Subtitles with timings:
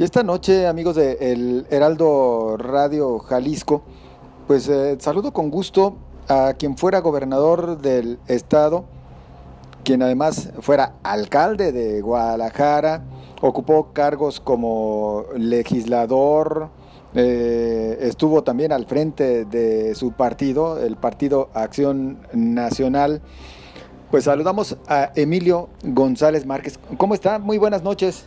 [0.00, 3.82] Y esta noche, amigos de El Heraldo Radio Jalisco,
[4.46, 5.94] pues eh, saludo con gusto
[6.26, 8.86] a quien fuera gobernador del estado,
[9.84, 13.02] quien además fuera alcalde de Guadalajara,
[13.42, 16.70] ocupó cargos como legislador,
[17.14, 23.20] eh, estuvo también al frente de su partido, el Partido Acción Nacional.
[24.10, 26.78] Pues saludamos a Emilio González Márquez.
[26.96, 27.38] ¿Cómo está?
[27.38, 28.24] Muy buenas noches.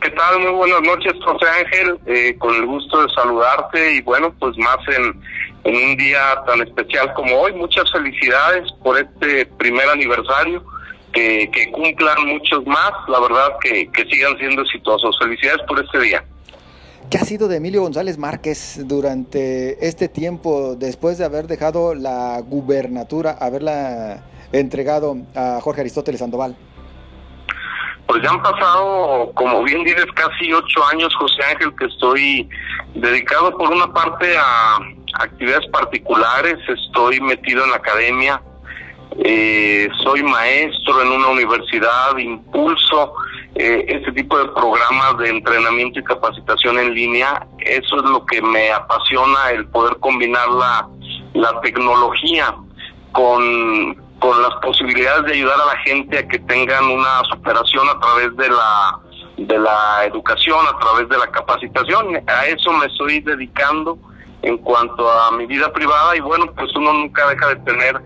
[0.00, 0.38] ¿Qué tal?
[0.38, 1.98] Muy buenas noches, José Ángel.
[2.06, 5.20] Eh, con el gusto de saludarte y bueno, pues más en,
[5.64, 7.52] un día tan especial como hoy.
[7.54, 10.64] Muchas felicidades por este primer aniversario.
[11.12, 12.92] Que, cumplan muchos más.
[13.08, 15.18] La verdad que, que sigan siendo exitosos.
[15.18, 16.24] Felicidades por este día.
[17.10, 22.40] ¿Qué ha sido de Emilio González Márquez durante este tiempo después de haber dejado la
[22.40, 24.22] gubernatura, haberla
[24.52, 26.56] entregado a Jorge Aristóteles Sandoval?
[28.08, 32.48] Pues ya han pasado, como bien dices, casi ocho años, José Ángel, que estoy
[32.94, 34.78] dedicado por una parte a
[35.22, 38.40] actividades particulares, estoy metido en la academia,
[39.18, 43.12] eh, soy maestro en una universidad, impulso
[43.54, 47.46] eh, este tipo de programas de entrenamiento y capacitación en línea.
[47.58, 50.88] Eso es lo que me apasiona, el poder combinar la,
[51.34, 52.54] la tecnología
[53.12, 57.98] con con las posibilidades de ayudar a la gente a que tengan una superación a
[58.00, 58.98] través de la
[59.38, 62.20] de la educación, a través de la capacitación.
[62.26, 63.96] A eso me estoy dedicando
[64.42, 68.00] en cuanto a mi vida privada y bueno, pues uno nunca deja de tener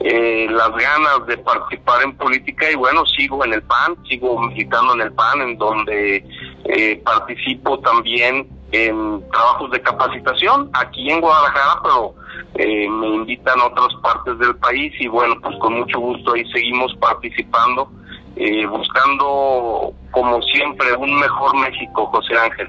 [0.00, 4.94] eh, las ganas de participar en política y bueno, sigo en el PAN, sigo militando
[4.94, 6.24] en el PAN, en donde
[6.64, 12.14] eh, participo también en trabajos de capacitación aquí en Guadalajara, pero
[12.54, 16.44] eh, me invitan a otras partes del país y bueno, pues con mucho gusto ahí
[16.52, 17.90] seguimos participando,
[18.36, 22.68] eh, buscando como siempre un mejor México, José Ángel.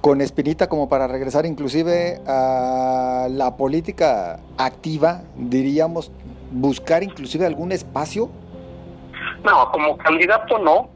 [0.00, 6.10] Con espinita como para regresar inclusive a la política activa, diríamos,
[6.50, 8.30] buscar inclusive algún espacio.
[9.44, 10.88] No, como candidato no,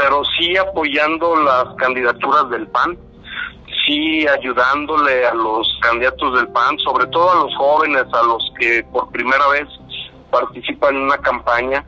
[0.00, 2.96] pero sí apoyando las candidaturas del PAN
[3.86, 8.82] sí ayudándole a los candidatos del PAN, sobre todo a los jóvenes, a los que
[8.92, 9.68] por primera vez
[10.30, 11.84] participan en una campaña.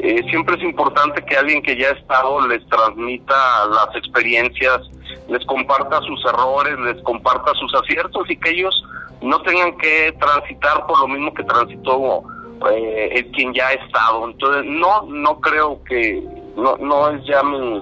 [0.00, 4.80] Eh, siempre es importante que alguien que ya ha estado les transmita las experiencias,
[5.28, 8.84] les comparta sus errores, les comparta sus aciertos y que ellos
[9.20, 12.24] no tengan que transitar por lo mismo que transitó
[12.72, 14.24] eh, el quien ya ha estado.
[14.24, 17.80] Entonces, no, no creo que, no, no es ya mi,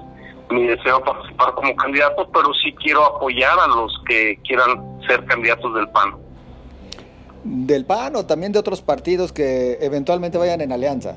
[0.49, 5.73] mi deseo participar como candidato, pero sí quiero apoyar a los que quieran ser candidatos
[5.73, 6.15] del PAN.
[7.43, 11.15] ¿Del PAN o también de otros partidos que eventualmente vayan en alianza?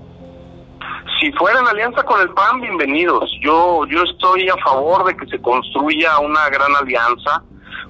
[1.20, 3.30] Si fuera en alianza con el PAN, bienvenidos.
[3.42, 7.42] Yo, yo estoy a favor de que se construya una gran alianza,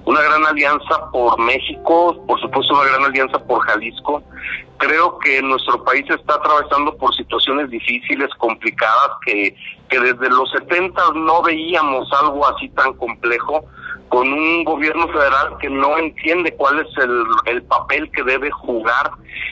[0.05, 4.23] una gran alianza por México, por supuesto una gran alianza por Jalisco.
[4.77, 9.55] Creo que nuestro país está atravesando por situaciones difíciles, complicadas, que
[9.89, 13.65] que desde los 70 no veíamos algo así tan complejo,
[14.09, 19.11] con un gobierno federal que no entiende cuál es el, el papel que debe jugar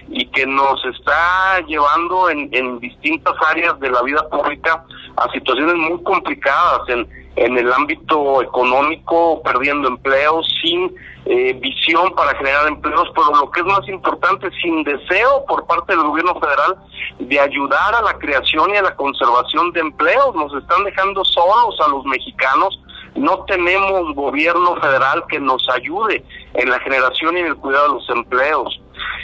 [0.10, 4.86] y que nos está llevando en, en distintas áreas de la vida pública
[5.18, 10.94] a situaciones muy complicadas en, en el ámbito económico, perdiendo empleos, sin
[11.26, 15.96] eh, visión para generar empleos, pero lo que es más importante, sin deseo por parte
[15.96, 16.76] del gobierno federal
[17.20, 20.36] de ayudar a la creación y a la conservación de empleos.
[20.36, 22.80] Nos están dejando solos a los mexicanos.
[23.16, 27.94] No tenemos gobierno federal que nos ayude en la generación y en el cuidado de
[27.96, 28.82] los empleos.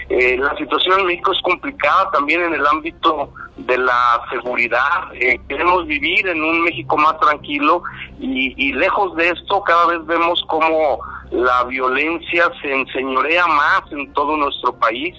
[0.10, 5.14] Eh, la situación en México es complicada también en el ámbito de la seguridad.
[5.14, 7.84] Eh, queremos vivir en un México más tranquilo
[8.20, 11.00] y, y lejos de esto cada vez vemos como
[11.32, 15.16] la violencia se enseñorea más en todo nuestro país,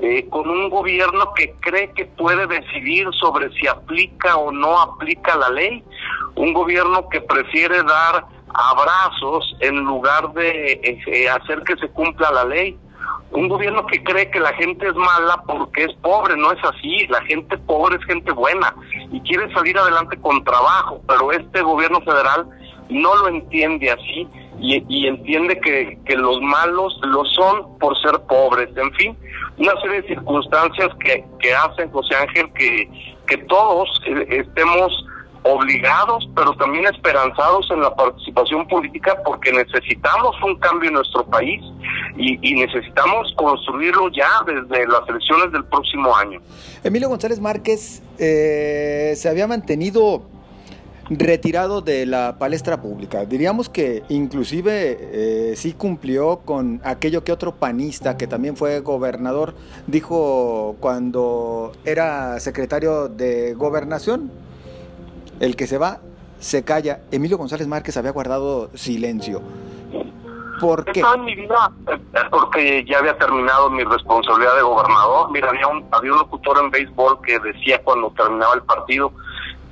[0.00, 5.36] eh, con un gobierno que cree que puede decidir sobre si aplica o no aplica
[5.36, 5.84] la ley,
[6.34, 12.44] un gobierno que prefiere dar abrazos en lugar de eh, hacer que se cumpla la
[12.44, 12.78] ley.
[13.30, 17.06] Un gobierno que cree que la gente es mala porque es pobre, no es así,
[17.06, 18.74] la gente pobre es gente buena
[19.10, 22.46] y quiere salir adelante con trabajo, pero este gobierno federal
[22.88, 24.28] no lo entiende así
[24.60, 28.68] y, entiende que, que, los malos lo son por ser pobres.
[28.76, 29.16] En fin,
[29.58, 32.88] una serie de circunstancias que, que hacen, José Ángel, que,
[33.26, 34.92] que todos eh, estemos
[35.44, 41.60] obligados, pero también esperanzados en la participación política porque necesitamos un cambio en nuestro país
[42.16, 46.40] y, y, necesitamos construirlo ya desde las elecciones del próximo año.
[46.84, 50.22] Emilio González Márquez eh, se había mantenido
[51.18, 53.24] retirado de la palestra pública.
[53.24, 59.54] Diríamos que inclusive eh, sí cumplió con aquello que otro panista, que también fue gobernador,
[59.86, 64.30] dijo cuando era secretario de gobernación,
[65.40, 66.00] el que se va,
[66.38, 67.00] se calla.
[67.10, 69.42] Emilio González Márquez había guardado silencio.
[70.60, 71.00] ¿Por qué?
[71.00, 71.72] en mi vida
[72.30, 75.32] porque ya había terminado mi responsabilidad de gobernador.
[75.32, 79.12] Mira, había un, había un locutor en béisbol que decía cuando terminaba el partido,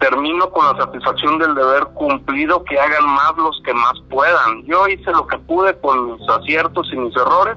[0.00, 4.64] termino con la satisfacción del deber cumplido, que hagan más los que más puedan.
[4.64, 7.56] Yo hice lo que pude con mis aciertos y mis errores.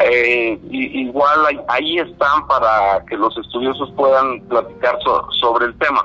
[0.00, 4.98] Eh, igual ahí, están para que los estudiosos puedan platicar
[5.40, 6.04] sobre el tema.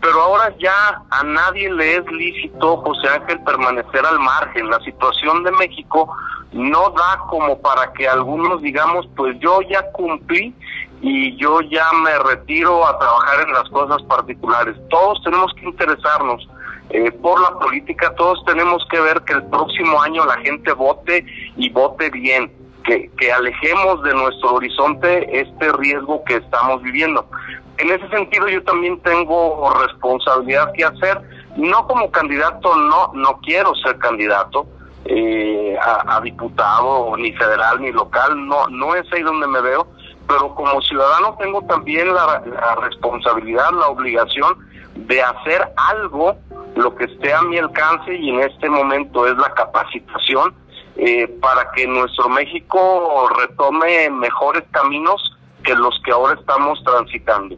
[0.00, 4.70] Pero ahora ya a nadie le es lícito, José Ángel, permanecer al margen.
[4.70, 6.16] La situación de México
[6.52, 10.54] no da como para que algunos digamos, pues yo ya cumplí
[11.00, 14.76] y yo ya me retiro a trabajar en las cosas particulares.
[14.90, 16.48] Todos tenemos que interesarnos
[16.90, 21.24] eh, por la política, todos tenemos que ver que el próximo año la gente vote
[21.56, 22.50] y vote bien,
[22.84, 27.28] que, que alejemos de nuestro horizonte este riesgo que estamos viviendo.
[27.76, 31.20] En ese sentido yo también tengo responsabilidad que hacer,
[31.56, 34.66] no como candidato, no, no quiero ser candidato,
[35.04, 39.86] eh, a, a, diputado, ni federal, ni local, no, no es ahí donde me veo,
[40.28, 42.42] pero como ciudadano tengo también la,
[42.82, 44.58] responsabilidad, la obligación
[44.94, 46.36] de hacer algo,
[46.76, 50.54] lo que esté a mi alcance y en este momento es la capacitación
[50.96, 57.56] eh, para que nuestro México retome mejores caminos que los que ahora estamos transitando.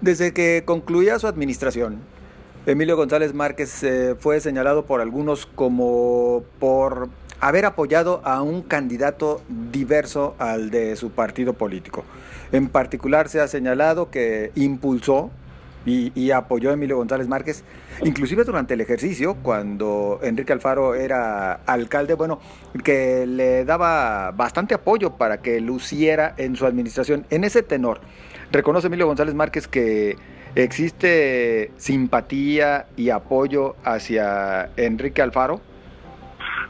[0.00, 2.00] Desde que concluía su administración,
[2.66, 7.08] Emilio González Márquez eh, fue señalado por algunos como por
[7.38, 12.02] haber apoyado a un candidato diverso al de su partido político.
[12.50, 15.30] En particular se ha señalado que impulsó
[15.84, 17.62] y, apoyó a Emilio González Márquez,
[18.02, 22.40] inclusive durante el ejercicio, cuando Enrique Alfaro era alcalde, bueno,
[22.82, 27.24] que le daba bastante apoyo para que luciera en su administración.
[27.30, 28.00] En ese tenor,
[28.50, 30.16] reconoce Emilio González Márquez que
[30.56, 35.60] existe simpatía y apoyo hacia Enrique Alfaro.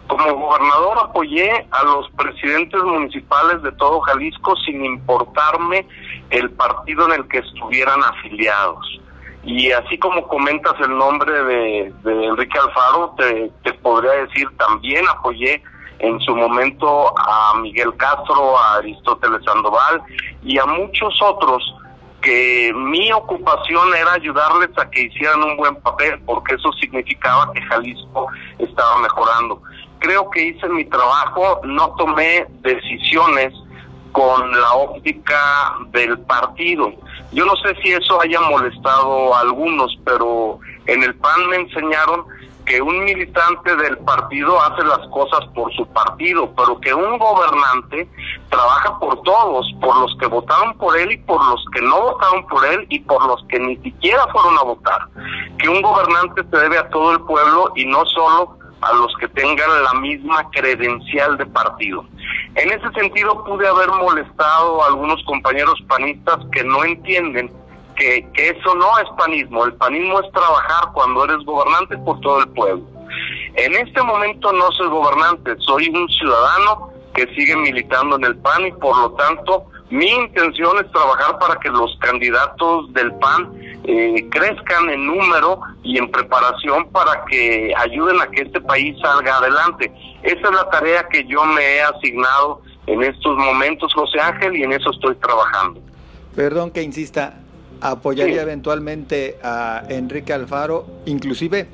[0.09, 5.87] Como gobernador apoyé a los presidentes municipales de todo Jalisco sin importarme
[6.31, 9.01] el partido en el que estuvieran afiliados.
[9.45, 15.63] Y así como comentas el nombre de, Enrique Alfaro, te, te, podría decir también apoyé
[16.01, 20.03] en su momento a Miguel Castro, a Aristóteles Sandoval
[20.43, 21.63] y a muchos otros
[22.27, 27.63] que mi ocupación era ayudarles a que hicieran un buen papel, porque eso significaba que
[27.63, 28.27] Jalisco
[28.59, 29.63] estaba mejorando
[29.99, 33.53] creo que hice mi trabajo, no tomé decisiones
[34.13, 36.93] con la óptica del partido.
[37.33, 42.25] Yo no sé si eso haya molestado a algunos, pero en el PAN me enseñaron
[42.67, 48.09] que un militante del partido hace las cosas por su partido, pero que un gobernante
[48.51, 52.47] trabaja por todos, por los que votaron por él y por los que no votaron
[52.47, 54.99] por él y por los que ni siquiera fueron a votar.
[55.59, 59.29] Que un gobernante se debe a todo el pueblo y no solo a los que
[59.29, 62.05] tengan la misma credencial de partido.
[62.57, 67.51] En ese sentido pude haber molestado a algunos compañeros panistas que no entienden
[67.97, 72.41] que, que eso no es panismo, el panismo es trabajar cuando eres gobernante por todo
[72.41, 72.85] el pueblo.
[73.55, 78.67] En este momento no soy gobernante, soy un ciudadano que sigue militando en el PAN
[78.67, 83.53] y por lo tanto mi intención es trabajar para que los candidatos del PAN
[83.85, 89.37] eh, crezcan en número y en preparación para que ayuden a que este país salga
[89.37, 89.93] adelante.
[90.23, 94.65] Esa es la tarea que yo me he asignado en estos momentos, José Ángel, y
[94.65, 95.81] en eso estoy trabajando.
[96.35, 97.41] Perdón que insista,
[97.81, 101.69] apoyaría eventualmente a Enrique Alfaro, inclusive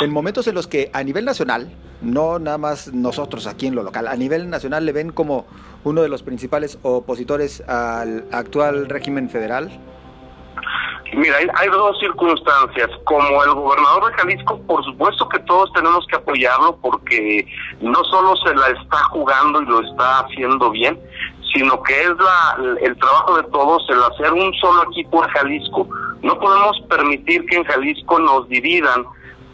[0.00, 1.70] en momentos en los que a nivel nacional,
[2.02, 5.46] no nada más nosotros aquí en lo local, a nivel nacional le ven como
[5.84, 9.70] uno de los principales opositores al actual régimen federal.
[11.16, 12.90] Mira, hay, dos circunstancias.
[13.04, 17.46] Como el gobernador de Jalisco, por supuesto que todos tenemos que apoyarlo porque
[17.80, 20.98] no solo se la está jugando y lo está haciendo bien,
[21.54, 25.88] sino que es la, el trabajo de todos el hacer un solo equipo en Jalisco.
[26.22, 29.04] No podemos permitir que en Jalisco nos dividan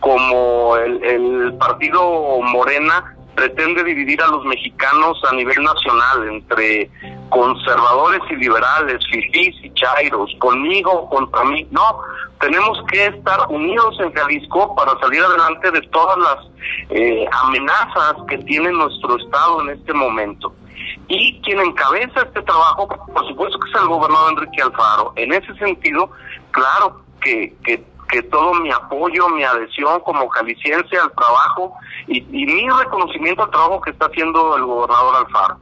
[0.00, 6.90] como el, partido Morena pretende dividir a los mexicanos a nivel nacional entre
[7.28, 11.66] conservadores y liberales, fifís y chairos, conmigo contra mí.
[11.70, 12.00] No,
[12.40, 16.36] tenemos que estar unidos en Jalisco para salir adelante de todas las
[16.90, 20.52] eh, amenazas que tiene nuestro Estado en este momento.
[21.08, 25.12] Y quien encabeza este trabajo, por supuesto que es el gobernador Enrique Alfaro.
[25.16, 26.10] En ese sentido,
[26.52, 31.74] claro que, que que todo mi apoyo, mi adhesión como jalisciense al trabajo
[32.08, 35.58] y, y mi reconocimiento al trabajo que está haciendo el gobernador Alfaro.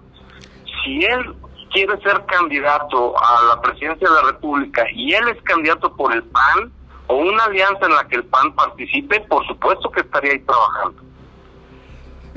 [0.83, 1.37] Si él
[1.71, 6.23] quiere ser candidato a la presidencia de la República y él es candidato por el
[6.25, 6.73] PAN
[7.09, 11.03] o una alianza en la que el PAN participe, por supuesto que estaría ahí trabajando.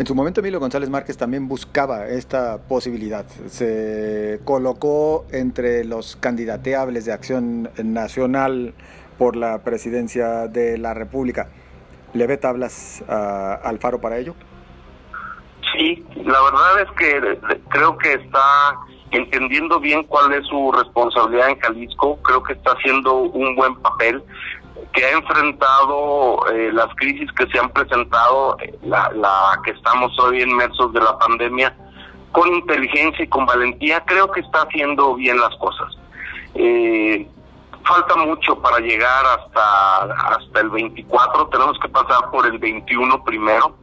[0.02, 3.24] En su momento Emilio González Márquez también buscaba esta posibilidad.
[3.46, 8.74] Se colocó entre los candidateables de Acción Nacional
[9.20, 11.50] por la presidencia de la República.
[12.14, 14.34] ¿Le ve tablas a Alfaro para ello?
[15.78, 17.40] Sí, la verdad es que
[17.70, 18.80] creo que está
[19.12, 24.24] entendiendo bien cuál es su responsabilidad en Jalisco, creo que está haciendo un buen papel,
[24.94, 30.18] que ha enfrentado eh, las crisis que se han presentado, eh, la, la que estamos
[30.20, 31.76] hoy inmersos de la pandemia,
[32.32, 35.98] con inteligencia y con valentía, creo que está haciendo bien las cosas.
[36.56, 37.28] Eh,
[37.86, 40.04] falta mucho para llegar hasta,
[40.36, 43.76] hasta el 24, tenemos que pasar por el 21 primero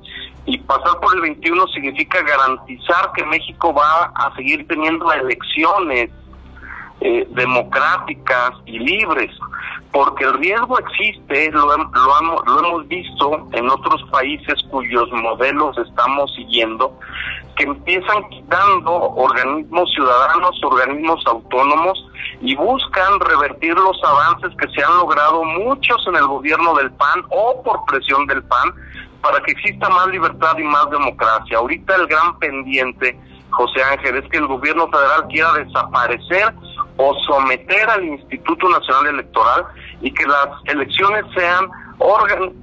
[0.46, 6.10] y pasar por el 21 significa garantizar que México va a seguir teniendo elecciones
[7.00, 9.30] eh, democráticas y libres,
[9.92, 16.34] porque el riesgo existe, lo, lo, lo hemos visto en otros países cuyos modelos estamos
[16.34, 16.98] siguiendo,
[17.56, 22.04] que empiezan quitando organismos ciudadanos, organismos autónomos
[22.40, 27.24] y buscan revertir los avances que se han logrado muchos en el gobierno del PAN
[27.30, 28.72] o por presión del PAN
[29.22, 31.58] para que exista más libertad y más democracia.
[31.58, 33.18] Ahorita el gran pendiente,
[33.50, 36.54] José Ángel, es que el gobierno federal quiera desaparecer
[36.98, 39.64] o someter al Instituto Nacional Electoral
[40.02, 41.68] y que las elecciones sean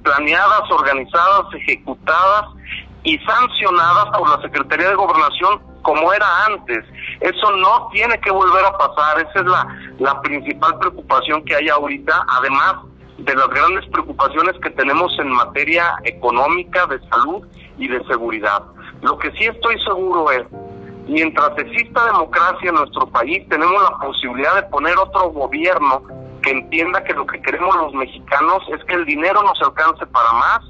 [0.02, 2.46] planeadas, organizadas, ejecutadas
[3.02, 6.84] y sancionadas por la Secretaría de Gobernación como era antes.
[7.20, 9.66] Eso no tiene que volver a pasar, esa es la,
[9.98, 12.24] la principal preocupación que hay ahorita.
[12.28, 12.76] Además,
[13.18, 17.46] de las grandes preocupaciones que tenemos en materia económica, de salud
[17.78, 18.62] y de seguridad.
[19.02, 20.42] Lo que sí estoy seguro es,
[21.06, 26.02] mientras exista democracia en nuestro país, tenemos la posibilidad de poner otro gobierno
[26.42, 30.32] que entienda que lo que queremos los mexicanos es que el dinero nos alcance para
[30.32, 30.60] más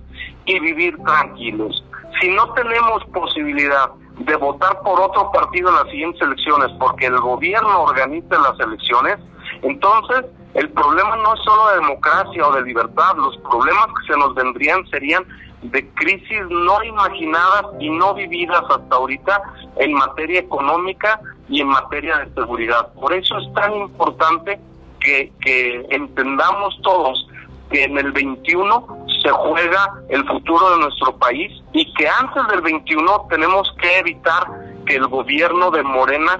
[0.47, 1.85] y vivir tranquilos.
[2.21, 7.19] Si no tenemos posibilidad de votar por otro partido en las siguientes elecciones porque el
[7.19, 9.19] gobierno organiza las elecciones,
[9.62, 10.25] entonces
[10.55, 14.35] el problema no es solo de democracia o de libertad, los problemas que se nos
[14.35, 15.26] vendrían serían
[15.71, 19.43] de crisis no imaginadas y no vividas hasta ahorita
[19.77, 22.93] en materia económica y en materia de seguridad.
[22.95, 24.59] Por eso es tan importante
[25.01, 27.29] que, que entendamos todos
[27.71, 32.61] que en el 21 se juega el futuro de nuestro país y que antes del
[32.61, 34.45] 21 tenemos que evitar
[34.87, 36.39] que el gobierno de Morena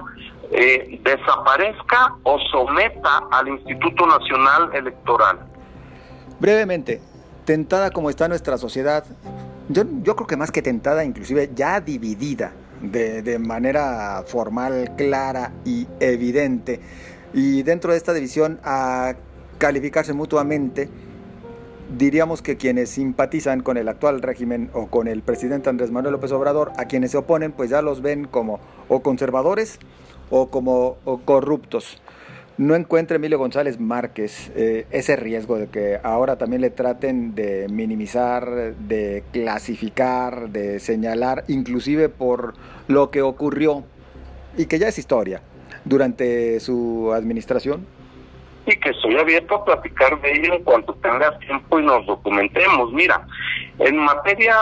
[0.51, 5.39] eh, desaparezca o someta al Instituto Nacional Electoral.
[6.39, 7.01] Brevemente,
[7.47, 9.05] tentada como está nuestra sociedad,
[9.69, 12.51] yo, yo creo que más que tentada, inclusive ya dividida
[12.81, 16.81] de, de manera formal, clara y evidente,
[17.33, 19.15] y dentro de esta división a
[19.59, 20.89] calificarse mutuamente,
[21.97, 26.33] diríamos que quienes simpatizan con el actual régimen o con el presidente Andrés Manuel López
[26.33, 29.79] Obrador, a quienes se oponen, pues ya los ven como o conservadores
[30.29, 32.01] o como corruptos.
[32.57, 37.67] No encuentra Emilio González Márquez eh, ese riesgo de que ahora también le traten de
[37.69, 42.55] minimizar, de clasificar, de señalar, inclusive por
[42.87, 43.83] lo que ocurrió
[44.57, 45.43] y que ya es historia
[45.85, 47.85] durante su administración.
[48.65, 52.91] Y que estoy abierto a platicar de ello en cuanto tenga tiempo y nos documentemos.
[52.91, 53.23] Mira,
[53.77, 54.55] en materia,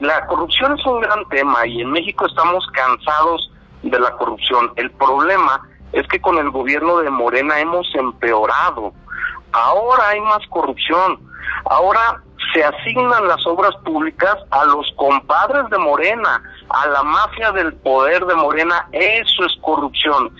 [0.00, 3.50] la corrupción es un gran tema y en México estamos cansados
[3.82, 4.70] de la corrupción.
[4.76, 8.92] El problema es que con el gobierno de Morena hemos empeorado.
[9.52, 11.18] Ahora hay más corrupción.
[11.64, 17.74] Ahora se asignan las obras públicas a los compadres de Morena, a la mafia del
[17.74, 18.88] poder de Morena.
[18.92, 20.30] Eso es corrupción.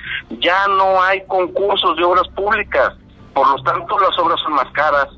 [0.40, 2.94] Ya no hay concursos de obras públicas.
[3.34, 5.08] Por lo tanto, las obras son más caras,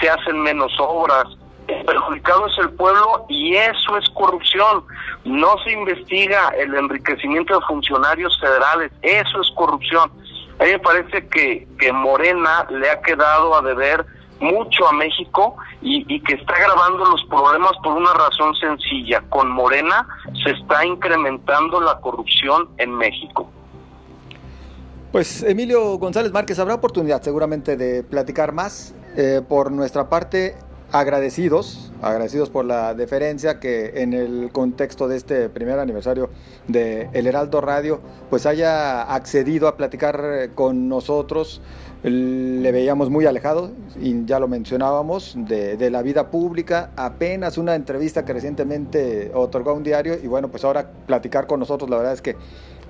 [0.00, 1.26] se hacen menos obras,
[1.68, 4.84] el perjudicado es el pueblo y eso es corrupción.
[5.24, 10.10] No se investiga el enriquecimiento de funcionarios federales, eso es corrupción.
[10.58, 14.06] A mí me parece que, que Morena le ha quedado a deber
[14.40, 19.22] mucho a México y, que está agravando los problemas por una razón sencilla.
[19.28, 20.06] Con Morena
[20.44, 23.50] se está incrementando la corrupción en México.
[25.12, 28.94] Pues Emilio González Márquez, habrá oportunidad seguramente de platicar más.
[29.16, 30.56] Eh, por nuestra parte,
[30.98, 36.30] agradecidos, agradecidos por la deferencia que en el contexto de este primer aniversario
[36.68, 38.00] de El Heraldo Radio,
[38.30, 41.60] pues haya accedido a platicar con nosotros
[42.02, 48.24] le veíamos muy alejado, y ya lo mencionábamos, de, la vida pública, apenas una entrevista
[48.24, 52.22] que recientemente otorgó un diario y bueno, pues ahora platicar con nosotros, la verdad es
[52.22, 52.36] que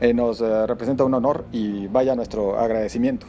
[0.01, 3.27] eh, nos eh, representa un honor y vaya nuestro agradecimiento.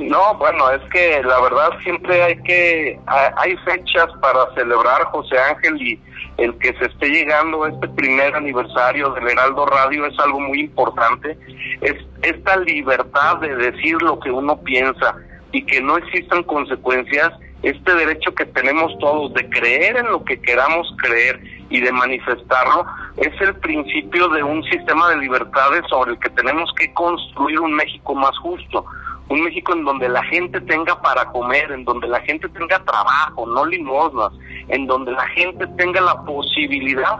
[0.00, 5.76] No, bueno, es que la verdad siempre hay que, hay fechas para celebrar José Ángel
[5.80, 6.00] y
[6.38, 11.36] el que se esté llegando este primer aniversario del Heraldo Radio es algo muy importante.
[11.82, 15.14] Es esta libertad de decir lo que uno piensa
[15.52, 17.30] y que no existan consecuencias,
[17.62, 22.86] este derecho que tenemos todos de creer en lo que queramos creer y de manifestarlo,
[23.18, 27.74] es el principio de un sistema de libertades sobre el que tenemos que construir un
[27.74, 28.86] México más justo
[29.30, 33.46] un México en donde la gente tenga para comer, en donde la gente tenga trabajo,
[33.46, 34.32] no limosnas,
[34.68, 37.16] en donde la gente tenga la posibilidad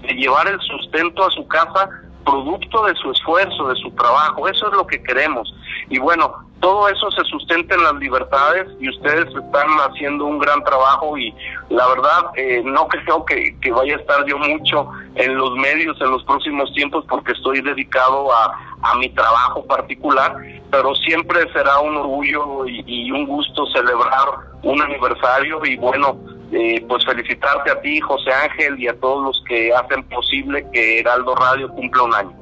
[0.00, 1.88] de llevar el sustento a su casa
[2.24, 4.48] producto de su esfuerzo, de su trabajo.
[4.48, 5.52] Eso es lo que queremos.
[5.88, 10.62] Y bueno, todo eso se sustenta en las libertades y ustedes están haciendo un gran
[10.62, 11.34] trabajo y
[11.70, 15.98] la verdad eh, no creo que, que vaya a estar yo mucho en los medios
[16.00, 20.36] en los próximos tiempos porque estoy dedicado a, a mi trabajo particular,
[20.70, 24.28] pero siempre será un orgullo y, un gusto celebrar
[24.62, 26.18] un aniversario y bueno,
[26.52, 31.00] eh, pues felicitarte a ti, José Ángel, y a todos los que hacen posible que
[31.00, 32.32] Heraldo Radio cumpla un año.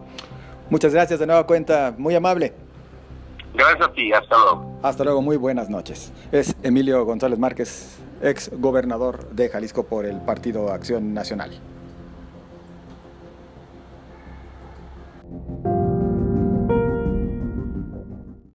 [0.71, 2.55] Muchas gracias de nueva cuenta, muy amable.
[3.55, 4.79] Gracias a ti, hasta luego.
[4.83, 6.13] Hasta luego, muy buenas noches.
[6.31, 11.59] Es Emilio González Márquez, ex gobernador de Jalisco por el Partido Acción Nacional.